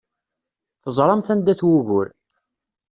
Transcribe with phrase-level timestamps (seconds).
[0.83, 2.07] Teẓramt anda-t wugur.